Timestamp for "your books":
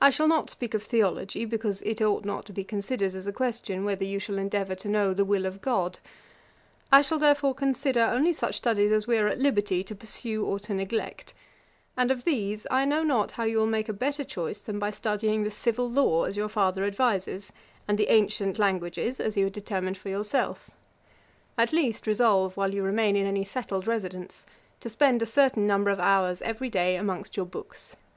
27.36-27.96